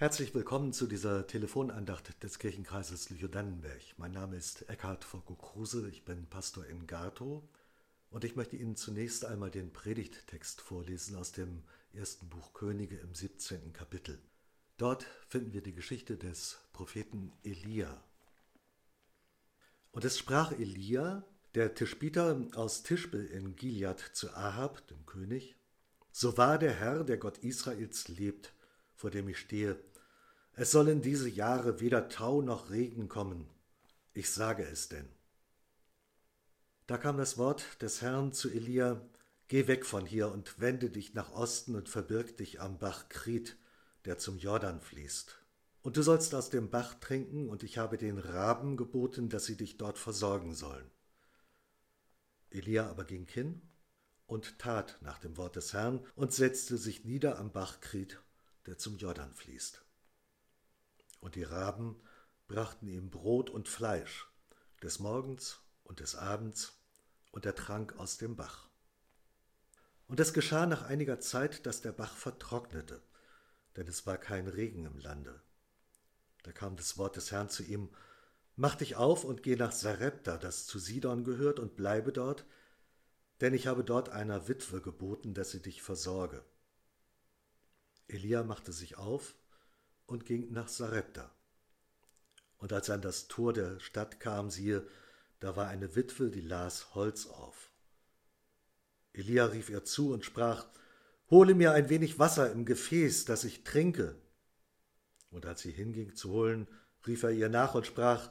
[0.00, 3.82] Herzlich willkommen zu dieser Telefonandacht des Kirchenkreises Lüchow-Dannenberg.
[3.96, 7.42] Mein Name ist Eckhard Focko Kruse, ich bin Pastor in Gartow
[8.08, 13.12] und ich möchte Ihnen zunächst einmal den Predigttext vorlesen aus dem ersten Buch Könige im
[13.12, 13.72] 17.
[13.72, 14.22] Kapitel.
[14.76, 18.00] Dort finden wir die Geschichte des Propheten Elia.
[19.90, 21.24] Und es sprach Elia,
[21.56, 25.56] der Tischbiter aus Tischbe in Gilead zu Ahab, dem König,
[26.12, 28.54] so wahr der Herr, der Gott Israels lebt,
[28.98, 29.78] vor dem ich stehe,
[30.58, 33.48] es sollen diese Jahre weder Tau noch Regen kommen.
[34.12, 35.08] Ich sage es denn.
[36.88, 39.00] Da kam das Wort des Herrn zu Elia,
[39.46, 43.56] Geh weg von hier und wende dich nach Osten und verbirg dich am Bach Krit,
[44.04, 45.38] der zum Jordan fließt.
[45.82, 49.56] Und du sollst aus dem Bach trinken, und ich habe den Raben geboten, dass sie
[49.56, 50.90] dich dort versorgen sollen.
[52.50, 53.62] Elia aber ging hin
[54.26, 58.20] und tat nach dem Wort des Herrn und setzte sich nieder am Bach Krit,
[58.66, 59.87] der zum Jordan fließt.
[61.20, 62.00] Und die Raben
[62.46, 64.28] brachten ihm Brot und Fleisch,
[64.82, 66.74] des Morgens und des Abends,
[67.30, 68.68] und er trank aus dem Bach.
[70.06, 73.02] Und es geschah nach einiger Zeit, dass der Bach vertrocknete,
[73.76, 75.42] denn es war kein Regen im Lande.
[76.42, 77.90] Da kam das Wort des Herrn zu ihm,
[78.60, 82.44] Mach dich auf und geh nach Sarepta, das zu Sidon gehört, und bleibe dort,
[83.40, 86.44] denn ich habe dort einer Witwe geboten, dass sie dich versorge.
[88.08, 89.36] Elia machte sich auf
[90.08, 91.30] und ging nach Sarepta.
[92.56, 94.84] Und als er an das Tor der Stadt kam, siehe,
[95.38, 97.70] da war eine Witwe, die las Holz auf.
[99.12, 100.66] Elia rief ihr zu und sprach,
[101.30, 104.16] Hole mir ein wenig Wasser im Gefäß, dass ich trinke.
[105.30, 106.66] Und als sie hinging zu holen,
[107.06, 108.30] rief er ihr nach und sprach,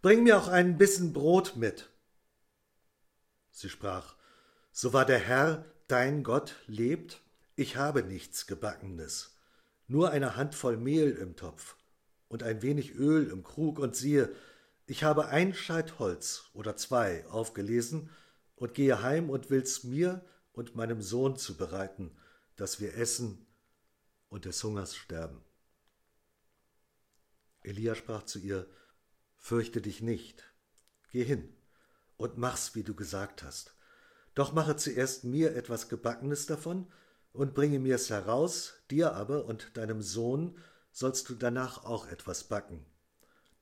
[0.00, 1.90] Bring mir auch einen Bissen Brot mit.
[3.50, 4.14] Sie sprach,
[4.70, 7.20] So war der Herr, dein Gott, lebt,
[7.56, 9.35] ich habe nichts Gebackenes
[9.88, 11.76] nur eine Handvoll Mehl im Topf
[12.28, 14.34] und ein wenig Öl im Krug, und siehe,
[14.86, 18.10] ich habe ein Scheit Holz oder zwei aufgelesen
[18.54, 22.16] und gehe heim und will's mir und meinem Sohn zubereiten,
[22.56, 23.46] dass wir essen
[24.28, 25.44] und des Hungers sterben.
[27.62, 28.68] Elia sprach zu ihr,
[29.36, 30.42] Fürchte dich nicht,
[31.10, 31.54] geh hin
[32.16, 33.74] und mach's, wie du gesagt hast.
[34.34, 36.90] Doch mache zuerst mir etwas Gebackenes davon
[37.36, 40.58] und bringe mir's heraus, dir aber und deinem Sohn
[40.90, 42.84] sollst du danach auch etwas backen.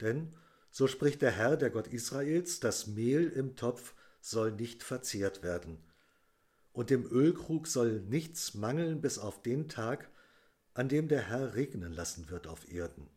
[0.00, 0.34] Denn,
[0.70, 5.82] so spricht der Herr, der Gott Israels, das Mehl im Topf soll nicht verzehrt werden,
[6.72, 10.10] und dem Ölkrug soll nichts mangeln bis auf den Tag,
[10.74, 13.08] an dem der Herr regnen lassen wird auf Erden.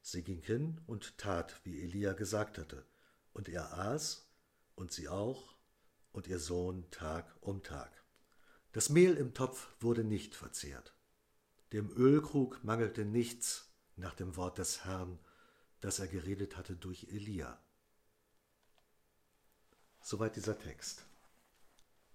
[0.00, 2.84] Sie ging hin und tat, wie Elia gesagt hatte,
[3.32, 4.28] und er aß,
[4.74, 5.56] und sie auch,
[6.10, 8.01] und ihr Sohn Tag um Tag.
[8.72, 10.94] Das Mehl im Topf wurde nicht verzehrt.
[11.72, 15.18] Dem Ölkrug mangelte nichts nach dem Wort des Herrn,
[15.80, 17.58] das er geredet hatte durch Elia.
[20.00, 21.04] Soweit dieser Text.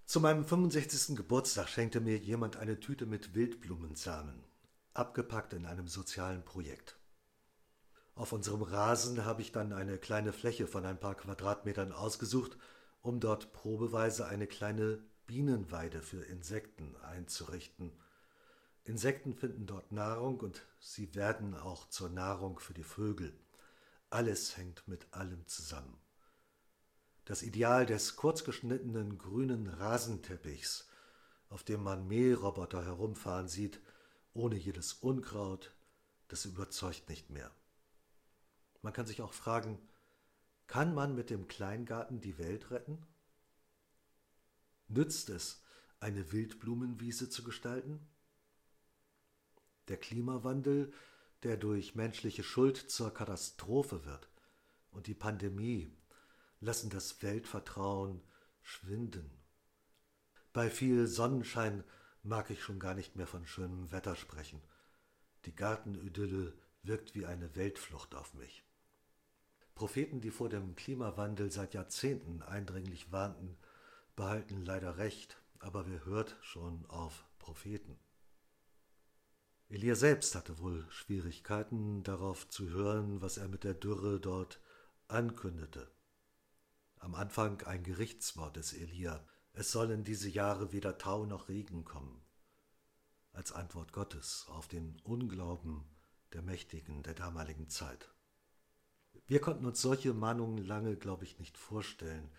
[0.06, 1.16] Zu meinem 65.
[1.16, 4.44] Geburtstag schenkte mir jemand eine Tüte mit Wildblumensamen,
[4.94, 6.98] abgepackt in einem sozialen Projekt.
[8.16, 12.58] Auf unserem Rasen habe ich dann eine kleine Fläche von ein paar Quadratmetern ausgesucht,
[13.02, 17.92] um dort probeweise eine kleine Bienenweide für Insekten einzurichten.
[18.86, 23.38] Insekten finden dort Nahrung und sie werden auch zur Nahrung für die Vögel.
[24.10, 26.00] Alles hängt mit allem zusammen.
[27.26, 30.88] Das Ideal des kurzgeschnittenen grünen Rasenteppichs,
[31.50, 33.82] auf dem man Mähroboter herumfahren sieht,
[34.34, 35.74] ohne jedes Unkraut,
[36.30, 37.52] das überzeugt nicht mehr.
[38.82, 39.78] Man kann sich auch fragen,
[40.68, 43.06] kann man mit dem Kleingarten die Welt retten?
[44.88, 45.62] Nützt es,
[46.00, 48.08] eine Wildblumenwiese zu gestalten?
[49.88, 50.94] Der Klimawandel,
[51.44, 54.30] der durch menschliche Schuld zur Katastrophe wird,
[54.92, 55.92] und die Pandemie
[56.60, 58.22] lassen das Weltvertrauen
[58.62, 59.30] schwinden.
[60.54, 61.84] Bei viel Sonnenschein
[62.24, 64.62] mag ich schon gar nicht mehr von schönem Wetter sprechen.
[65.46, 68.64] Die Gartenidylle wirkt wie eine Weltflucht auf mich.
[69.76, 73.58] Propheten, die vor dem Klimawandel seit Jahrzehnten eindringlich warnten,
[74.18, 77.98] behalten leider recht, aber wer hört schon auf Propheten?
[79.70, 84.60] Elia selbst hatte wohl Schwierigkeiten darauf zu hören, was er mit der Dürre dort
[85.08, 85.90] ankündete.
[86.98, 89.24] Am Anfang ein Gerichtswort des Elia.
[89.54, 92.22] Es sollen diese Jahre weder Tau noch Regen kommen.
[93.34, 95.84] Als Antwort Gottes auf den Unglauben
[96.34, 98.10] der Mächtigen der damaligen Zeit.
[99.28, 102.32] Wir konnten uns solche Mahnungen lange, glaube ich, nicht vorstellen.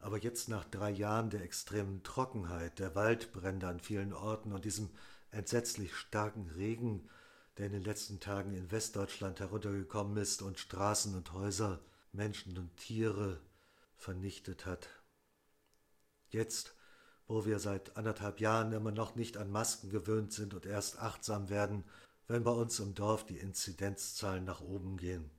[0.00, 4.90] Aber jetzt nach drei Jahren der extremen Trockenheit, der Waldbrände an vielen Orten und diesem
[5.30, 7.08] entsetzlich starken Regen
[7.60, 11.80] der in den letzten Tagen in Westdeutschland heruntergekommen ist und Straßen und Häuser,
[12.10, 13.38] Menschen und Tiere
[13.96, 14.88] vernichtet hat.
[16.30, 16.74] Jetzt,
[17.26, 21.50] wo wir seit anderthalb Jahren immer noch nicht an Masken gewöhnt sind und erst achtsam
[21.50, 21.84] werden,
[22.28, 25.30] wenn bei uns im Dorf die Inzidenzzahlen nach oben gehen.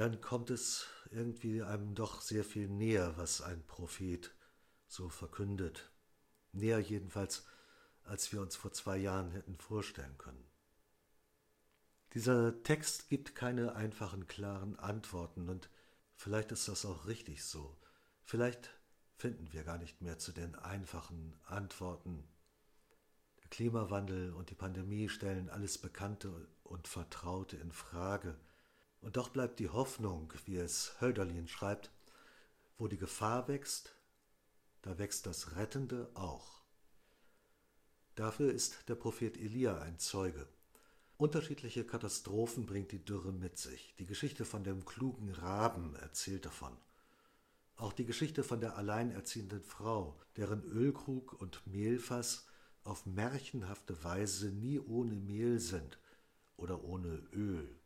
[0.00, 4.34] Dann kommt es irgendwie einem doch sehr viel näher, was ein Prophet
[4.86, 5.92] so verkündet.
[6.52, 7.44] Näher jedenfalls,
[8.04, 10.50] als wir uns vor zwei Jahren hätten vorstellen können.
[12.14, 15.68] Dieser Text gibt keine einfachen, klaren Antworten und
[16.14, 17.78] vielleicht ist das auch richtig so.
[18.22, 18.70] Vielleicht
[19.18, 22.26] finden wir gar nicht mehr zu den einfachen Antworten.
[23.42, 28.40] Der Klimawandel und die Pandemie stellen alles Bekannte und Vertraute in Frage.
[29.00, 31.90] Und doch bleibt die Hoffnung, wie es Hölderlin schreibt,
[32.78, 33.94] wo die Gefahr wächst,
[34.82, 36.60] da wächst das Rettende auch.
[38.14, 40.46] Dafür ist der Prophet Elia ein Zeuge.
[41.16, 43.94] Unterschiedliche Katastrophen bringt die Dürre mit sich.
[43.98, 46.76] Die Geschichte von dem klugen Raben erzählt davon.
[47.76, 52.46] Auch die Geschichte von der alleinerziehenden Frau, deren Ölkrug und Mehlfass
[52.84, 55.98] auf märchenhafte Weise nie ohne Mehl sind
[56.56, 57.79] oder ohne Öl.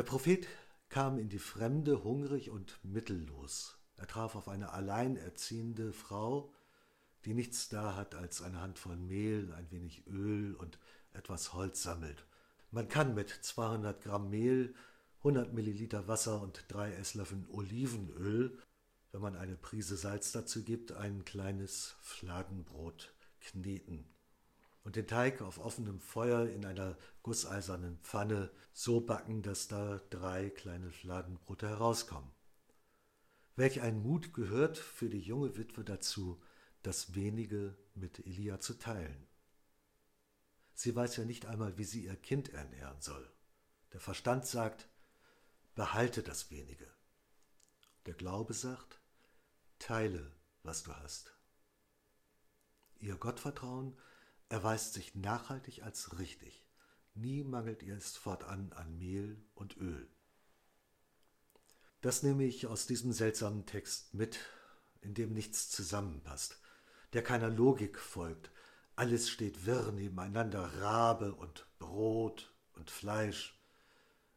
[0.00, 0.48] Der Prophet
[0.88, 3.76] kam in die Fremde hungrig und mittellos.
[3.98, 6.54] Er traf auf eine alleinerziehende Frau,
[7.26, 10.78] die nichts da hat als eine Handvoll Mehl, ein wenig Öl und
[11.12, 12.24] etwas Holz sammelt.
[12.70, 14.74] Man kann mit 200 Gramm Mehl,
[15.18, 18.56] 100 Milliliter Wasser und drei Esslöffeln Olivenöl,
[19.12, 23.12] wenn man eine Prise Salz dazu gibt, ein kleines Fladenbrot
[23.42, 24.08] kneten
[24.84, 30.50] und den Teig auf offenem Feuer in einer gusseisernen Pfanne so backen, dass da drei
[30.50, 32.30] kleine Fladenbrote herauskommen.
[33.56, 36.42] Welch ein Mut gehört für die junge Witwe dazu,
[36.82, 39.26] das wenige mit Elia zu teilen.
[40.72, 43.30] Sie weiß ja nicht einmal, wie sie ihr Kind ernähren soll.
[43.92, 44.88] Der Verstand sagt,
[45.74, 46.90] behalte das wenige.
[48.06, 48.98] Der Glaube sagt,
[49.78, 50.32] teile,
[50.62, 51.34] was du hast.
[52.98, 53.98] Ihr Gottvertrauen
[54.50, 56.66] erweist sich nachhaltig als richtig.
[57.14, 60.08] Nie mangelt ihr es fortan an Mehl und Öl.
[62.02, 64.38] Das nehme ich aus diesem seltsamen Text mit,
[65.00, 66.58] in dem nichts zusammenpasst,
[67.14, 68.50] der keiner Logik folgt,
[69.00, 73.58] alles steht wirr nebeneinander, Rabe und Brot und Fleisch.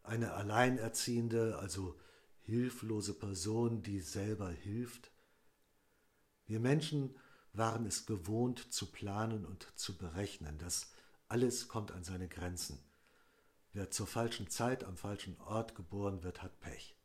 [0.03, 1.99] Eine alleinerziehende, also
[2.39, 5.11] hilflose Person, die selber hilft.
[6.45, 7.13] Wir Menschen
[7.53, 10.57] waren es gewohnt zu planen und zu berechnen.
[10.57, 10.91] Das
[11.27, 12.83] alles kommt an seine Grenzen.
[13.71, 16.95] Wer zur falschen Zeit am falschen Ort geboren wird, hat Pech.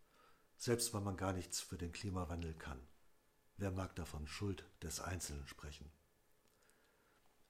[0.57, 2.81] Selbst wenn man gar nichts für den Klimawandel kann.
[3.57, 5.91] Wer mag davon Schuld des Einzelnen sprechen?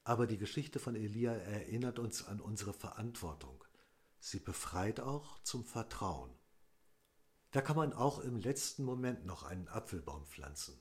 [0.04, 3.64] Aber die Geschichte von Elia erinnert uns an unsere Verantwortung.
[4.20, 6.30] Sie befreit auch zum Vertrauen.
[7.50, 10.80] Da kann man auch im letzten Moment noch einen Apfelbaum pflanzen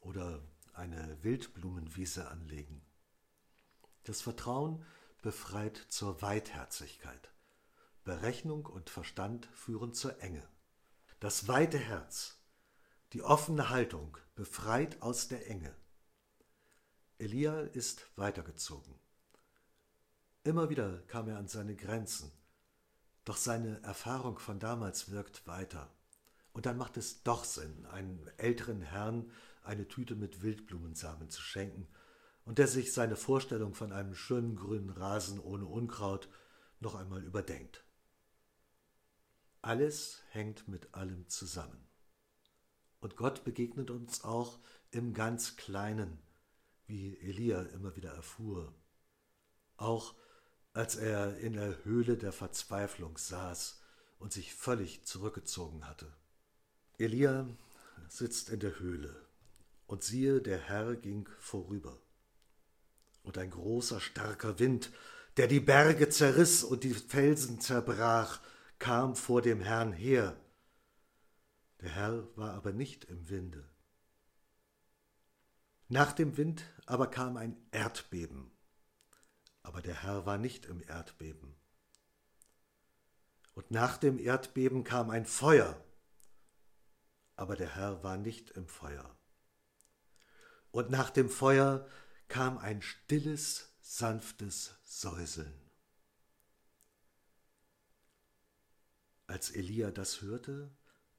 [0.00, 0.42] oder
[0.72, 2.82] eine Wildblumenwiese anlegen.
[4.04, 4.84] Das Vertrauen
[5.20, 7.30] befreit zur Weitherzigkeit.
[8.04, 10.46] Berechnung und Verstand führen zur Enge.
[11.20, 12.38] Das weite Herz,
[13.12, 15.74] die offene Haltung befreit aus der Enge.
[17.18, 18.98] Elia ist weitergezogen.
[20.42, 22.32] Immer wieder kam er an seine Grenzen,
[23.24, 25.88] doch seine Erfahrung von damals wirkt weiter.
[26.52, 29.30] Und dann macht es doch Sinn, einem älteren Herrn
[29.64, 31.88] eine Tüte mit Wildblumensamen zu schenken
[32.44, 36.28] und der sich seine Vorstellung von einem schönen grünen Rasen ohne Unkraut
[36.80, 37.84] noch einmal überdenkt.
[39.60, 41.86] Alles hängt mit allem zusammen.
[43.00, 44.58] Und Gott begegnet uns auch
[44.90, 46.18] im ganz Kleinen,
[46.86, 48.74] wie Elia immer wieder erfuhr.
[49.76, 50.14] Auch
[50.72, 53.80] als er in der Höhle der Verzweiflung saß
[54.18, 56.12] und sich völlig zurückgezogen hatte.
[56.98, 57.46] Elia
[58.08, 59.14] sitzt in der Höhle,
[59.86, 62.00] und siehe, der Herr ging vorüber.
[63.22, 64.90] Und ein großer, starker Wind,
[65.36, 68.40] der die Berge zerriss und die Felsen zerbrach,
[68.78, 70.36] kam vor dem Herrn her.
[71.80, 73.68] Der Herr war aber nicht im Winde.
[75.88, 78.50] Nach dem Wind aber kam ein Erdbeben,
[79.62, 81.54] aber der Herr war nicht im Erdbeben.
[83.54, 85.78] Und nach dem Erdbeben kam ein Feuer,
[87.36, 89.14] aber der Herr war nicht im Feuer.
[90.72, 91.86] Und nach dem Feuer
[92.28, 95.54] kam ein stilles, sanftes Säuseln.
[99.26, 100.70] Als Elia das hörte,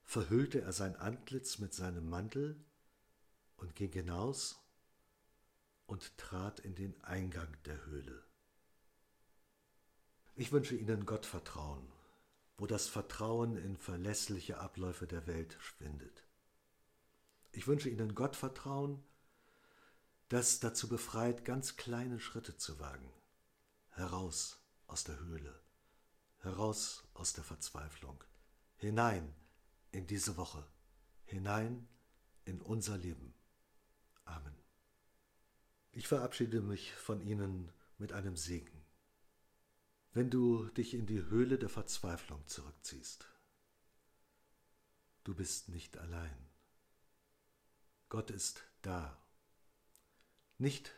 [0.04, 2.64] verhüllte er sein Antlitz mit seinem Mantel
[3.58, 4.60] und ging hinaus
[5.86, 8.24] und trat in den Eingang der Höhle.
[10.36, 11.88] Ich wünsche Ihnen Gottvertrauen,
[12.58, 16.24] wo das Vertrauen in verlässliche Abläufe der Welt schwindet.
[17.52, 19.04] Ich wünsche Ihnen Gottvertrauen,
[20.30, 23.12] das dazu befreit, ganz kleine Schritte zu wagen,
[23.90, 25.62] heraus aus der Höhle,
[26.40, 28.24] heraus aus der Verzweiflung,
[28.78, 29.34] hinein
[29.92, 30.66] in diese Woche,
[31.26, 31.88] hinein
[32.46, 33.34] in unser Leben.
[34.26, 34.56] Amen.
[35.92, 38.84] Ich verabschiede mich von Ihnen mit einem Segen.
[40.14, 43.26] Wenn du dich in die Höhle der Verzweiflung zurückziehst,
[45.24, 46.50] du bist nicht allein.
[48.10, 49.18] Gott ist da.
[50.58, 50.92] Nicht,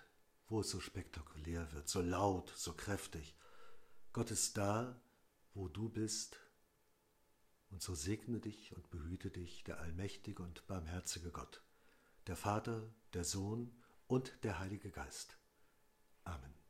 [0.48, 3.36] wo es so spektakulär wird, so laut, so kräftig.
[4.14, 5.02] Gott ist da,
[5.54, 6.38] wo du bist.
[7.70, 11.62] Und so segne dich und behüte dich der allmächtige und barmherzige Gott,
[12.28, 13.76] der Vater, der Sohn
[14.08, 15.38] und der Heilige Geist.
[16.24, 16.65] Amen.